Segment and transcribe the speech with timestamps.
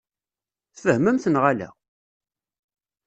[0.75, 1.69] Tfehmemt neɣ ala?